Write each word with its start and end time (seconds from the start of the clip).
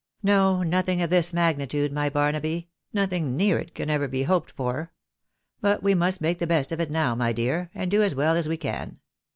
No, 0.23 0.63
nothing 0.63 0.99
of 1.03 1.11
this 1.11 1.31
magnitude, 1.31 1.93
my 1.93 2.09
Barnaby— 2.09 2.69
nothing 2.91 3.37
near 3.37 3.59
it 3.59 3.75
can 3.75 3.87
ever 3.87 4.07
be 4.07 4.23
hoped 4.23 4.49
for. 4.49 4.91
But 5.59 5.83
we 5.83 5.93
must 5.93 6.21
make 6.21 6.39
the 6.39 6.47
best 6.47 6.71
of 6.71 6.79
it 6.79 6.89
now, 6.89 7.13
my 7.13 7.31
dear, 7.31 7.69
and 7.75 7.91
do 7.91 8.01
as 8.01 8.15
well 8.15 8.35
as 8.35 8.49
we 8.49 8.57
can. 8.57 8.97